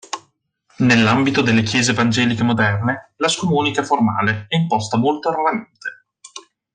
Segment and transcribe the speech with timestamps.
[0.77, 6.05] Nell'ambito delle Chiese evangeliche moderne la scomunica formale è imposta molto raramente.